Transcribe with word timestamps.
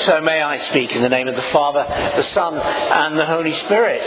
So 0.00 0.20
may 0.22 0.40
I 0.40 0.56
speak 0.70 0.92
in 0.92 1.02
the 1.02 1.10
name 1.10 1.28
of 1.28 1.36
the 1.36 1.42
Father, 1.52 1.84
the 2.16 2.22
Son, 2.22 2.56
and 2.56 3.18
the 3.18 3.26
Holy 3.26 3.52
Spirit. 3.52 4.02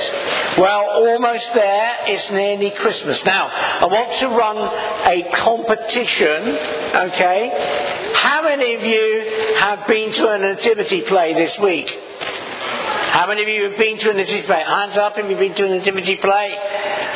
Well, 0.57 0.89
almost 0.89 1.53
there. 1.53 1.97
It's 2.07 2.31
nearly 2.31 2.71
Christmas. 2.71 3.23
Now, 3.23 3.47
I 3.47 3.85
want 3.85 4.19
to 4.19 4.27
run 4.29 4.57
a 4.57 5.29
competition, 5.37 6.49
okay? 7.11 8.11
How 8.15 8.41
many 8.41 8.73
of 8.73 8.81
you 8.81 9.55
have 9.59 9.85
been 9.87 10.11
to 10.13 10.29
a 10.29 10.37
nativity 10.39 11.01
play 11.01 11.35
this 11.35 11.59
week? 11.59 11.87
How 13.11 13.27
many 13.27 13.43
of 13.43 13.47
you 13.47 13.69
have 13.69 13.77
been 13.77 13.99
to 13.99 14.09
a 14.09 14.13
nativity 14.15 14.47
play? 14.47 14.63
Hands 14.65 14.97
up 14.97 15.13
if 15.17 15.29
you've 15.29 15.37
been 15.37 15.53
to 15.53 15.65
a 15.65 15.77
nativity 15.77 16.15
play. 16.15 16.57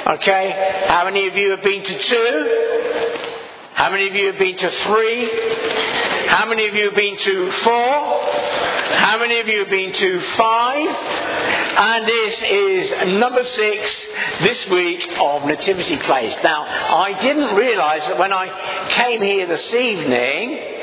Okay. 0.05 0.85
How 0.87 1.03
many 1.05 1.27
of 1.27 1.35
you 1.35 1.49
have 1.49 1.63
been 1.63 1.83
to 1.83 2.03
two? 2.03 2.86
How 3.77 3.91
many 3.91 4.07
of 4.07 4.15
you 4.15 4.25
have 4.25 4.39
been 4.39 4.57
to 4.57 4.71
three? 4.71 5.29
How 6.29 6.47
many 6.49 6.67
of 6.67 6.73
you 6.73 6.85
have 6.85 6.95
been 6.95 7.15
to 7.15 7.51
four? 7.61 8.23
How 8.97 9.17
many 9.19 9.39
of 9.39 9.47
you 9.47 9.59
have 9.59 9.69
been 9.69 9.93
to 9.93 10.21
five? 10.35 10.87
And 11.77 12.07
this 12.07 12.41
is 12.41 13.19
number 13.19 13.45
six 13.45 14.07
this 14.41 14.67
week 14.69 15.07
of 15.21 15.45
Nativity 15.45 15.97
Plays. 15.97 16.33
Now, 16.43 16.63
I 16.63 17.21
didn't 17.21 17.55
realise 17.55 18.03
that 18.07 18.17
when 18.17 18.33
I 18.33 18.89
came 18.89 19.21
here 19.21 19.45
this 19.45 19.71
evening, 19.71 20.76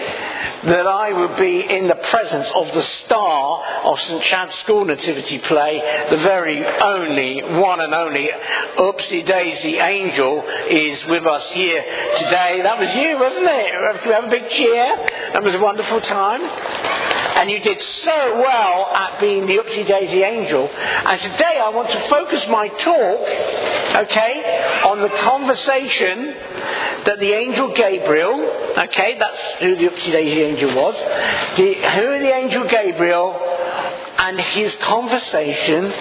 that 0.66 0.86
I 0.86 1.12
would 1.12 1.36
be 1.36 1.60
in 1.60 1.88
the 1.88 1.94
presence 1.94 2.50
of 2.54 2.72
the 2.72 2.82
star 3.04 3.62
of 3.84 4.00
St 4.00 4.22
Chad's 4.22 4.54
School 4.60 4.84
Nativity 4.84 5.38
Play, 5.38 6.06
the 6.10 6.16
very 6.18 6.64
only, 6.64 7.42
one 7.60 7.80
and 7.80 7.92
only 7.92 8.30
Oopsie 8.78 9.26
Daisy 9.26 9.76
Angel 9.76 10.42
is 10.70 11.04
with 11.06 11.26
us 11.26 11.50
here 11.52 11.82
today. 12.16 12.60
That 12.62 12.78
was 12.78 12.94
you, 12.94 13.18
wasn't 13.18 13.46
it? 13.46 14.06
We 14.06 14.12
have 14.12 14.24
a 14.24 14.30
big 14.30 14.48
cheer. 14.50 14.96
That 15.34 15.42
was 15.42 15.54
a 15.54 15.58
wonderful 15.60 16.00
time. 16.00 16.40
And 17.36 17.50
you 17.50 17.58
did 17.58 17.82
so 17.82 18.40
well 18.40 18.86
at 18.94 19.20
being 19.20 19.46
the 19.46 19.58
Oopsie 19.58 19.86
Daisy 19.86 20.22
Angel. 20.22 20.66
And 20.68 21.20
today 21.20 21.60
I 21.62 21.68
want 21.70 21.90
to 21.90 22.08
focus 22.08 22.46
my 22.48 22.68
talk, 22.68 23.20
okay, 24.08 24.82
on 24.86 25.02
the 25.02 25.08
conversation 25.08 26.34
that 27.06 27.18
the 27.20 27.32
angel 27.32 27.72
Gabriel, 27.74 28.74
okay, 28.78 29.16
that's 29.18 29.54
who 29.60 29.76
the 29.76 29.88
Oopsie 29.88 30.12
Daisy 30.12 30.42
Angel 30.42 30.74
was, 30.74 30.94
the, 31.56 31.74
who 31.74 32.18
the 32.18 32.34
angel 32.34 32.68
Gabriel 32.68 33.32
and 34.18 34.40
his 34.40 34.74
conversation 34.76 35.92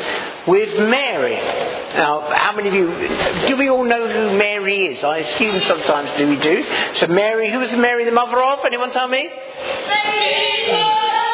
with 0.47 0.79
Mary. 0.89 1.35
Now, 1.35 2.21
how 2.33 2.53
many 2.55 2.69
of 2.69 2.73
you, 2.73 3.47
do 3.47 3.57
we 3.57 3.69
all 3.69 3.83
know 3.83 4.07
who 4.07 4.37
Mary 4.37 4.85
is? 4.87 5.03
I 5.03 5.17
assume 5.19 5.61
sometimes 5.63 6.17
do 6.17 6.27
we 6.27 6.37
do. 6.37 6.65
So 6.95 7.07
Mary, 7.07 7.51
who 7.51 7.59
was 7.59 7.71
Mary 7.73 8.05
the 8.05 8.11
mother 8.11 8.41
of? 8.41 8.59
Anyone 8.65 8.91
tell 8.91 9.07
me? 9.07 9.29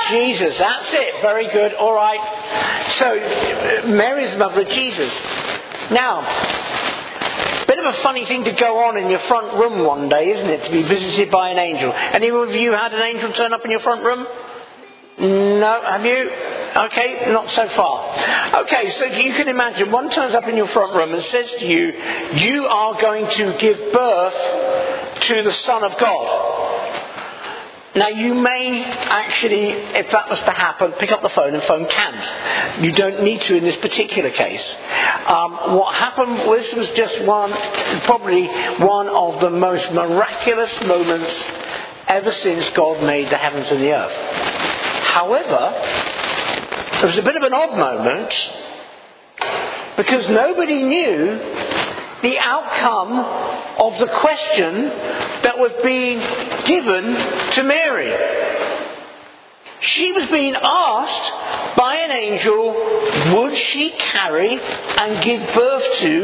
Jesus, 0.09 0.57
that's 0.57 0.93
it. 0.93 1.21
Very 1.21 1.47
good. 1.51 1.73
All 1.75 1.93
right. 1.93 2.19
So, 2.97 3.87
Mary's 3.87 4.31
the 4.31 4.37
mother 4.37 4.61
of 4.61 4.69
Jesus. 4.69 5.13
Now, 5.91 6.21
bit 7.79 7.87
of 7.87 7.95
a 7.95 8.01
funny 8.01 8.25
thing 8.25 8.43
to 8.43 8.51
go 8.51 8.83
on 8.85 8.97
in 8.97 9.09
your 9.09 9.19
front 9.19 9.53
room 9.53 9.85
one 9.85 10.09
day, 10.09 10.31
isn't 10.31 10.49
it? 10.49 10.65
To 10.65 10.71
be 10.71 10.83
visited 10.83 11.31
by 11.31 11.49
an 11.49 11.59
angel. 11.59 11.93
Any 11.93 12.29
of 12.29 12.51
you 12.53 12.71
had 12.73 12.93
an 12.93 13.01
angel 13.01 13.31
turn 13.33 13.53
up 13.53 13.63
in 13.63 13.71
your 13.71 13.79
front 13.79 14.03
room? 14.03 14.27
No, 15.19 15.81
have 15.83 16.05
you? 16.05 16.31
Okay, 16.75 17.31
not 17.31 17.49
so 17.51 17.67
far. 17.69 18.61
Okay, 18.63 18.89
so 18.91 19.05
you 19.05 19.33
can 19.33 19.49
imagine 19.49 19.91
one 19.91 20.09
turns 20.09 20.33
up 20.33 20.47
in 20.47 20.55
your 20.55 20.67
front 20.69 20.95
room 20.95 21.13
and 21.13 21.23
says 21.23 21.51
to 21.59 21.65
you, 21.65 21.93
You 22.35 22.65
are 22.65 22.99
going 22.99 23.29
to 23.29 23.57
give 23.57 23.93
birth 23.93 25.21
to 25.21 25.43
the 25.43 25.53
Son 25.65 25.83
of 25.83 25.97
God. 25.97 26.48
Now, 27.95 28.09
you 28.09 28.35
may 28.35 28.83
actually, 28.83 29.71
if 29.71 30.11
that 30.11 30.29
was 30.29 30.39
to 30.41 30.51
happen, 30.51 30.91
pick 30.93 31.11
up 31.11 31.23
the 31.23 31.29
phone 31.29 31.55
and 31.55 31.63
phone 31.63 31.87
CAMHS. 31.87 32.83
You 32.83 32.91
don't 32.91 33.23
need 33.23 33.41
to 33.41 33.55
in 33.57 33.63
this 33.63 33.77
particular 33.77 34.29
case. 34.29 34.63
Um, 35.25 35.75
what 35.75 35.95
happened, 35.95 36.37
this 36.37 36.71
was 36.75 36.87
just 36.91 37.19
one, 37.23 37.51
probably 38.03 38.45
one 38.77 39.07
of 39.07 39.41
the 39.41 39.49
most 39.49 39.91
miraculous 39.91 40.79
moments 40.81 41.33
ever 42.07 42.31
since 42.31 42.69
God 42.69 43.03
made 43.03 43.29
the 43.31 43.37
heavens 43.37 43.71
and 43.71 43.81
the 43.81 43.91
earth. 43.91 45.05
However, 45.07 45.73
it 47.01 47.05
was 47.05 47.17
a 47.17 47.23
bit 47.23 47.35
of 47.37 47.43
an 47.43 47.53
odd 47.53 47.75
moment 47.75 48.33
because 49.97 50.29
nobody 50.29 50.83
knew 50.83 51.39
the 52.21 52.37
outcome 52.39 53.13
of 53.79 53.99
the 53.99 54.07
question 54.07 54.85
that 55.43 55.57
was 55.57 55.71
being 55.83 56.19
given 56.65 57.15
to 57.51 57.63
Mary. 57.63 58.57
She 59.81 60.11
was 60.11 60.25
being 60.25 60.55
asked 60.55 61.77
by 61.77 61.95
an 61.95 62.11
angel, 62.11 62.73
would 63.35 63.55
she 63.55 63.91
carry 63.97 64.59
and 64.59 65.23
give 65.23 65.55
birth 65.55 65.99
to 65.99 66.21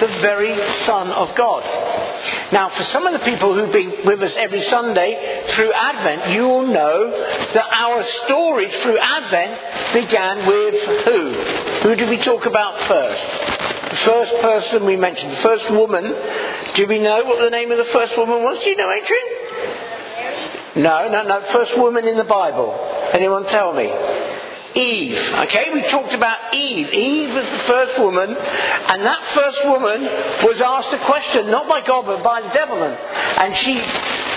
the 0.00 0.06
very 0.20 0.54
Son 0.84 1.10
of 1.10 1.34
God? 1.34 1.62
Now, 2.52 2.68
for 2.70 2.84
some 2.84 3.06
of 3.06 3.12
the 3.14 3.20
people 3.20 3.54
who've 3.54 3.72
been 3.72 4.04
with 4.04 4.22
us 4.22 4.34
every 4.36 4.62
Sunday 4.62 5.46
through 5.50 5.72
Advent, 5.72 6.34
you 6.34 6.42
will 6.42 6.66
know 6.66 7.10
that 7.54 7.66
our 7.72 8.02
stories 8.24 8.72
through 8.82 8.98
Advent 8.98 9.94
began 9.94 10.46
with 10.46 10.74
who? 11.04 11.32
Who 11.88 11.94
did 11.94 12.10
we 12.10 12.18
talk 12.18 12.44
about 12.44 12.82
first? 12.82 13.59
The 13.90 13.96
first 13.96 14.34
person 14.40 14.84
we 14.86 14.96
mentioned, 14.96 15.32
the 15.32 15.42
first 15.42 15.70
woman. 15.70 16.04
Do 16.74 16.86
we 16.86 16.98
know 16.98 17.24
what 17.24 17.40
the 17.40 17.50
name 17.50 17.72
of 17.72 17.78
the 17.78 17.92
first 17.92 18.16
woman 18.16 18.42
was? 18.42 18.58
Do 18.60 18.70
you 18.70 18.76
know, 18.76 18.90
Adrian? 18.90 19.26
No, 20.76 21.08
no, 21.08 21.24
no. 21.24 21.42
First 21.52 21.76
woman 21.76 22.06
in 22.06 22.16
the 22.16 22.24
Bible. 22.24 22.72
Anyone 23.12 23.46
tell 23.46 23.72
me? 23.72 23.90
Eve. 24.74 25.18
Okay, 25.18 25.70
we 25.74 25.82
talked 25.88 26.14
about 26.14 26.54
Eve. 26.54 26.92
Eve 26.92 27.34
was 27.34 27.44
the 27.44 27.64
first 27.66 27.98
woman, 27.98 28.30
and 28.30 29.04
that 29.04 29.26
first 29.34 29.64
woman 29.64 30.04
was 30.46 30.60
asked 30.60 30.92
a 30.92 31.04
question, 31.06 31.50
not 31.50 31.68
by 31.68 31.80
God, 31.80 32.06
but 32.06 32.22
by 32.22 32.40
the 32.42 32.50
devil. 32.50 32.78
And 32.78 33.56
she 33.56 33.74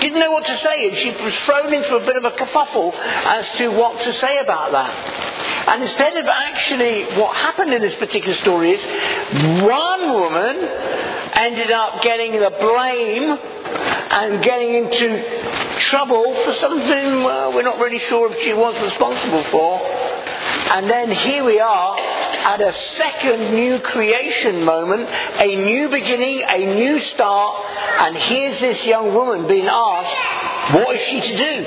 didn't 0.00 0.18
know 0.18 0.32
what 0.32 0.44
to 0.46 0.58
say, 0.58 0.88
and 0.88 0.98
she 0.98 1.22
was 1.22 1.34
thrown 1.46 1.72
into 1.72 1.96
a 1.96 2.04
bit 2.04 2.16
of 2.16 2.24
a 2.24 2.32
kerfuffle 2.32 2.92
as 2.94 3.58
to 3.58 3.68
what 3.68 4.00
to 4.00 4.12
say 4.14 4.38
about 4.38 4.72
that. 4.72 5.23
And 5.66 5.82
instead 5.82 6.16
of 6.16 6.26
actually, 6.26 7.04
what 7.16 7.36
happened 7.36 7.72
in 7.72 7.82
this 7.82 7.94
particular 7.94 8.36
story 8.36 8.72
is 8.72 9.62
one 9.62 10.12
woman 10.12 10.56
ended 11.34 11.70
up 11.70 12.02
getting 12.02 12.32
the 12.32 12.50
blame 12.50 13.30
and 13.30 14.42
getting 14.44 14.74
into 14.74 15.78
trouble 15.90 16.34
for 16.44 16.52
something 16.52 17.24
well, 17.24 17.52
we're 17.52 17.62
not 17.62 17.78
really 17.78 17.98
sure 18.00 18.32
if 18.32 18.40
she 18.42 18.52
was 18.52 18.80
responsible 18.82 19.42
for. 19.44 19.80
And 20.74 20.88
then 20.88 21.10
here 21.10 21.44
we 21.44 21.60
are 21.60 21.98
at 21.98 22.60
a 22.60 22.72
second 22.96 23.54
new 23.54 23.80
creation 23.80 24.64
moment, 24.64 25.08
a 25.08 25.56
new 25.56 25.88
beginning, 25.88 26.42
a 26.46 26.74
new 26.74 27.00
start, 27.00 27.64
and 28.00 28.16
here's 28.16 28.60
this 28.60 28.84
young 28.84 29.14
woman 29.14 29.48
being 29.48 29.66
asked, 29.66 30.74
what 30.74 30.94
is 30.94 31.02
she 31.02 31.20
to 31.20 31.36
do? 31.36 31.66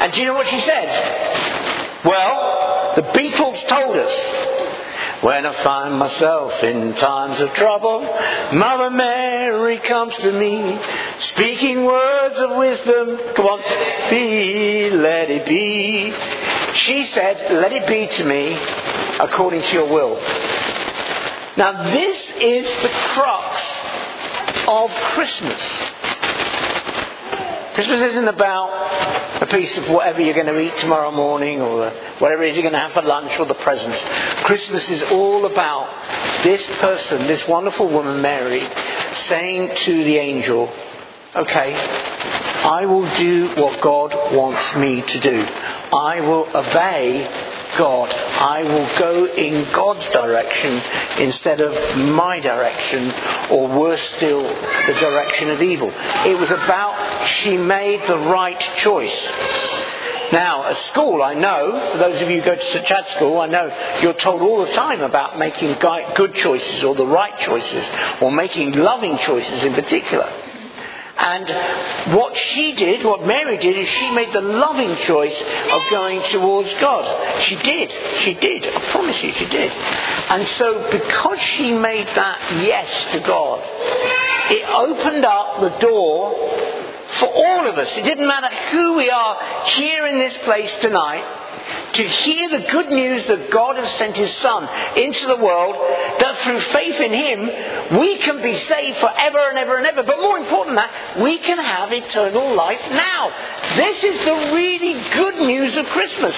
And 0.00 0.12
do 0.12 0.20
you 0.20 0.26
know 0.26 0.34
what 0.34 0.48
she 0.48 0.60
said? 0.60 1.55
Well, 2.06 2.92
the 2.96 3.02
Beatles 3.02 3.68
told 3.68 3.96
us. 3.96 4.14
When 5.22 5.46
I 5.46 5.62
find 5.64 5.98
myself 5.98 6.62
in 6.62 6.94
times 6.94 7.40
of 7.40 7.52
trouble, 7.54 8.00
Mother 8.52 8.90
Mary 8.90 9.78
comes 9.78 10.14
to 10.18 10.30
me, 10.30 10.78
speaking 11.32 11.84
words 11.84 12.36
of 12.38 12.50
wisdom. 12.56 13.18
Come 13.34 13.46
on, 13.46 14.10
be, 14.10 14.90
let 14.90 15.30
it 15.30 15.46
be. 15.46 16.14
She 16.74 17.06
said, 17.06 17.52
let 17.60 17.72
it 17.72 17.86
be 17.88 18.06
to 18.18 18.24
me 18.24 18.56
according 19.18 19.62
to 19.62 19.72
your 19.72 19.88
will. 19.88 20.16
Now 21.56 21.90
this 21.90 22.18
is 22.38 22.66
the 22.82 22.90
crux 23.14 23.62
of 24.68 24.90
Christmas. 25.14 25.62
Christmas 27.76 28.00
isn't 28.00 28.28
about 28.28 29.42
a 29.42 29.46
piece 29.48 29.76
of 29.76 29.90
whatever 29.90 30.22
you're 30.22 30.32
going 30.32 30.46
to 30.46 30.58
eat 30.58 30.78
tomorrow 30.78 31.10
morning 31.10 31.60
or 31.60 31.90
whatever 32.20 32.42
it 32.42 32.48
is 32.48 32.54
you're 32.54 32.62
going 32.62 32.72
to 32.72 32.78
have 32.78 32.92
for 32.92 33.02
lunch 33.02 33.38
or 33.38 33.44
the 33.44 33.52
presents. 33.52 34.02
Christmas 34.44 34.88
is 34.88 35.02
all 35.02 35.44
about 35.44 36.42
this 36.42 36.64
person, 36.80 37.26
this 37.26 37.46
wonderful 37.46 37.86
woman, 37.86 38.22
Mary, 38.22 38.66
saying 39.26 39.76
to 39.76 40.04
the 40.04 40.16
angel, 40.16 40.72
okay, 41.34 41.74
I 41.74 42.86
will 42.86 43.14
do 43.14 43.54
what 43.60 43.82
God 43.82 44.34
wants 44.34 44.74
me 44.76 45.02
to 45.02 45.20
do. 45.20 45.42
I 45.42 46.22
will 46.22 46.48
obey 46.56 47.65
God. 47.76 48.12
I 48.12 48.62
will 48.62 48.98
go 48.98 49.26
in 49.26 49.72
God's 49.72 50.06
direction 50.08 50.82
instead 51.20 51.60
of 51.60 51.98
my 51.98 52.40
direction, 52.40 53.12
or 53.50 53.68
worse 53.68 54.02
still, 54.16 54.42
the 54.42 54.94
direction 55.00 55.50
of 55.50 55.62
evil. 55.62 55.90
It 55.90 56.38
was 56.38 56.50
about 56.50 57.26
she 57.42 57.56
made 57.56 58.00
the 58.08 58.18
right 58.18 58.60
choice. 58.78 59.28
Now, 60.32 60.64
at 60.64 60.76
school, 60.88 61.22
I 61.22 61.34
know, 61.34 61.92
for 61.92 61.98
those 61.98 62.20
of 62.20 62.28
you 62.28 62.40
who 62.40 62.44
go 62.44 62.56
to 62.56 62.72
St. 62.72 62.86
Chad's 62.86 63.10
School, 63.12 63.38
I 63.38 63.46
know 63.46 63.70
you're 64.02 64.12
told 64.14 64.42
all 64.42 64.66
the 64.66 64.72
time 64.72 65.00
about 65.00 65.38
making 65.38 65.76
good 66.16 66.34
choices 66.34 66.82
or 66.82 66.96
the 66.96 67.06
right 67.06 67.38
choices, 67.40 67.84
or 68.20 68.32
making 68.32 68.72
loving 68.72 69.18
choices 69.18 69.62
in 69.62 69.74
particular. 69.74 70.45
And 71.18 72.14
what 72.14 72.36
she 72.36 72.74
did, 72.74 73.04
what 73.04 73.26
Mary 73.26 73.56
did, 73.56 73.76
is 73.76 73.88
she 73.88 74.10
made 74.10 74.32
the 74.32 74.42
loving 74.42 74.96
choice 75.04 75.34
of 75.72 75.82
going 75.90 76.22
towards 76.30 76.72
God. 76.74 77.42
She 77.42 77.56
did. 77.56 77.90
She 78.22 78.34
did. 78.34 78.66
I 78.66 78.90
promise 78.90 79.22
you, 79.22 79.32
she 79.32 79.46
did. 79.46 79.72
And 79.72 80.46
so, 80.58 80.90
because 80.90 81.40
she 81.40 81.72
made 81.72 82.06
that 82.06 82.62
yes 82.62 83.12
to 83.12 83.20
God, 83.20 83.60
it 84.50 84.68
opened 84.68 85.24
up 85.24 85.60
the 85.60 85.78
door 85.78 86.34
for 87.18 87.28
all 87.28 87.68
of 87.68 87.78
us. 87.78 87.88
It 87.96 88.02
didn't 88.02 88.26
matter 88.26 88.54
who 88.70 88.94
we 88.94 89.08
are 89.10 89.64
here 89.70 90.06
in 90.06 90.18
this 90.18 90.36
place 90.38 90.72
tonight 90.82 91.45
to 91.96 92.08
hear 92.08 92.48
the 92.50 92.66
good 92.68 92.88
news 92.88 93.26
that 93.26 93.50
God 93.50 93.76
has 93.76 93.90
sent 93.98 94.16
His 94.16 94.32
Son 94.36 94.68
into 94.96 95.26
the 95.26 95.36
world, 95.36 95.76
that 96.20 96.38
through 96.44 96.60
faith 96.60 97.00
in 97.00 97.12
Him, 97.12 97.98
we 97.98 98.18
can 98.18 98.42
be 98.42 98.54
saved 98.54 98.98
forever 98.98 99.48
and 99.48 99.58
ever 99.58 99.76
and 99.76 99.86
ever. 99.86 100.02
But 100.02 100.20
more 100.20 100.38
important 100.38 100.76
than 100.76 100.84
that, 100.84 101.20
we 101.22 101.38
can 101.38 101.58
have 101.58 101.92
eternal 101.92 102.54
life 102.54 102.82
now. 102.90 103.32
This 103.76 104.04
is 104.04 104.24
the 104.24 104.54
really 104.54 104.94
good 105.10 105.36
news 105.46 105.76
of 105.76 105.86
Christmas. 105.86 106.34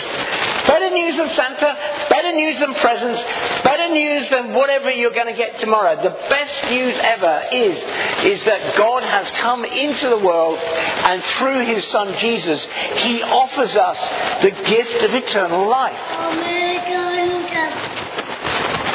Better 0.67 0.91
news 0.91 1.19
of 1.19 1.31
Santa, 1.33 2.08
news 2.39 2.59
than 2.61 2.75
presents, 2.75 3.23
better 3.63 3.93
news 3.93 4.31
than 4.31 4.55
whatever 4.55 4.91
you're 4.91 5.13
going 5.13 5.27
to 5.27 5.37
get 5.37 5.59
tomorrow. 5.59 5.97
The 5.97 6.17
best 6.29 6.65
news 6.71 6.97
ever 7.01 7.43
is, 7.53 7.77
is 8.25 8.45
that 8.45 8.77
God 8.77 9.03
has 9.03 9.31
come 9.43 9.65
into 9.65 10.09
the 10.09 10.19
world 10.19 10.59
and 10.59 11.23
through 11.37 11.67
His 11.67 11.85
Son 11.89 12.17
Jesus, 12.19 12.65
He 12.97 13.23
offers 13.23 13.75
us 13.75 13.99
the 14.43 14.51
gift 14.51 15.03
of 15.03 15.15
eternal 15.15 15.69
life. 15.69 15.99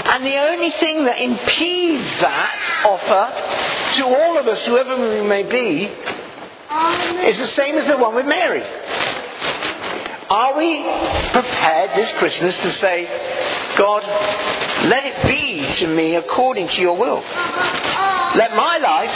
And 0.05 0.25
the 0.25 0.37
only 0.37 0.71
thing 0.71 1.05
that 1.05 1.19
impedes 1.19 2.21
that 2.21 2.83
offer 2.85 3.97
to 3.97 4.05
all 4.05 4.37
of 4.37 4.47
us, 4.47 4.63
whoever 4.65 4.95
we 4.97 5.27
may 5.27 5.43
be, 5.43 5.91
is 7.27 7.37
the 7.37 7.47
same 7.55 7.77
as 7.77 7.87
the 7.87 7.97
one 7.97 8.15
with 8.15 8.25
Mary. 8.25 8.63
Are 10.33 10.57
we 10.57 10.81
prepared 11.29 11.91
this 11.95 12.11
Christmas 12.13 12.55
to 12.55 12.71
say, 12.71 13.05
God, 13.77 14.01
let 14.89 15.05
it 15.05 15.27
be 15.27 15.71
to 15.75 15.87
me 15.95 16.15
according 16.15 16.69
to 16.69 16.81
your 16.81 16.97
will? 16.97 17.21
Let 17.21 18.55
my 18.55 18.79
life 18.79 19.11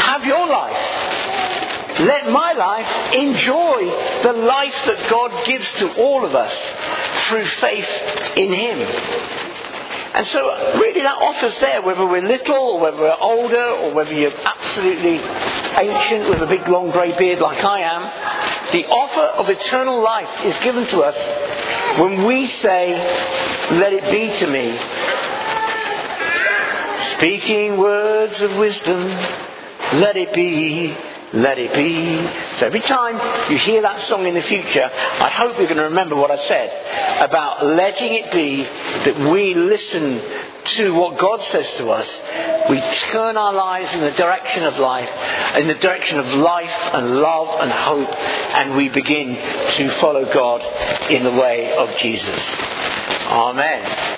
have 0.00 0.24
your 0.24 0.44
life. 0.48 2.00
Let 2.00 2.32
my 2.32 2.52
life 2.52 3.14
enjoy 3.14 3.84
the 4.24 4.32
life 4.32 4.74
that 4.86 5.08
God 5.08 5.46
gives 5.46 5.72
to 5.74 5.94
all 6.02 6.24
of 6.24 6.34
us 6.34 6.52
through 7.28 7.46
faith 7.46 7.88
in 8.34 8.52
Him. 8.52 8.80
And 10.14 10.26
so, 10.26 10.40
really, 10.80 11.02
that 11.02 11.16
offer's 11.22 11.56
there, 11.60 11.80
whether 11.82 12.04
we're 12.04 12.22
little 12.22 12.56
or 12.56 12.80
whether 12.80 12.96
we're 12.96 13.16
older 13.20 13.68
or 13.70 13.94
whether 13.94 14.12
you're 14.12 14.34
absolutely 14.44 15.18
ancient 15.78 16.28
with 16.28 16.42
a 16.42 16.46
big 16.46 16.66
long 16.66 16.90
grey 16.90 17.16
beard 17.16 17.38
like 17.38 17.62
I 17.62 17.80
am. 17.82 18.33
The 18.74 18.86
offer 18.86 19.20
of 19.20 19.48
eternal 19.48 20.02
life 20.02 20.44
is 20.46 20.58
given 20.64 20.84
to 20.88 21.02
us 21.02 21.14
when 22.00 22.24
we 22.24 22.48
say, 22.48 22.90
Let 23.78 23.92
it 23.92 24.02
be 24.10 24.36
to 24.40 24.46
me. 24.48 24.76
Speaking 27.16 27.78
words 27.78 28.40
of 28.40 28.56
wisdom, 28.56 29.06
let 30.00 30.16
it 30.16 30.34
be 30.34 30.96
let 31.34 31.58
it 31.58 31.74
be. 31.74 32.58
So 32.58 32.66
every 32.66 32.80
time 32.80 33.50
you 33.50 33.58
hear 33.58 33.82
that 33.82 34.08
song 34.08 34.26
in 34.26 34.34
the 34.34 34.42
future, 34.42 34.84
I 34.84 35.30
hope 35.30 35.58
you're 35.58 35.66
going 35.66 35.78
to 35.78 35.84
remember 35.84 36.14
what 36.14 36.30
I 36.30 36.36
said 36.46 37.22
about 37.22 37.66
letting 37.66 38.14
it 38.14 38.32
be 38.32 38.62
that 38.62 39.18
we 39.32 39.54
listen 39.54 40.22
to 40.64 40.94
what 40.94 41.18
God 41.18 41.42
says 41.42 41.70
to 41.74 41.90
us. 41.90 42.08
We 42.70 42.80
turn 43.12 43.36
our 43.36 43.52
lives 43.52 43.92
in 43.92 44.00
the 44.00 44.12
direction 44.12 44.64
of 44.64 44.78
life, 44.78 45.08
in 45.56 45.68
the 45.68 45.74
direction 45.74 46.18
of 46.18 46.26
life 46.26 46.70
and 46.70 47.16
love 47.20 47.60
and 47.60 47.70
hope, 47.70 48.10
and 48.10 48.76
we 48.76 48.88
begin 48.88 49.34
to 49.34 50.00
follow 50.00 50.24
God 50.32 50.62
in 51.10 51.24
the 51.24 51.32
way 51.32 51.74
of 51.76 51.90
Jesus. 51.98 52.42
Amen. 53.26 54.13